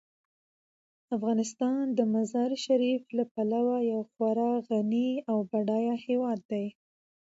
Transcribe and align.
افغانستان 1.15 1.81
د 1.97 1.99
مزارشریف 2.13 3.03
له 3.17 3.23
پلوه 3.33 3.77
یو 3.91 4.01
خورا 4.11 4.51
غني 4.69 5.09
او 5.29 5.37
بډایه 5.51 5.95
هیواد 6.05 6.39
دی. 6.51 6.65